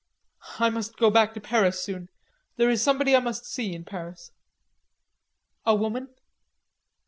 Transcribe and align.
"I 0.57 0.71
must 0.71 0.97
go 0.97 1.11
back 1.11 1.35
to 1.35 1.39
Paris 1.39 1.79
soon. 1.79 2.09
There 2.57 2.71
is 2.71 2.81
somebody 2.81 3.15
I 3.15 3.19
must 3.19 3.45
see 3.45 3.71
in 3.75 3.85
Paris." 3.85 4.31
"A 5.63 5.75
woman?" 5.75 6.07